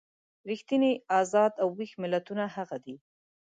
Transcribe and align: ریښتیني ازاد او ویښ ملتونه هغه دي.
ریښتیني 0.49 0.91
ازاد 1.19 1.53
او 1.63 1.67
ویښ 1.77 1.91
ملتونه 2.03 2.43
هغه 2.55 2.77
دي. 2.85 2.95